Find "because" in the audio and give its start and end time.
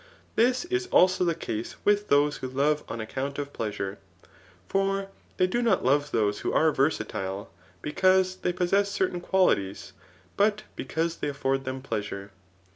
7.83-8.37, 10.75-11.17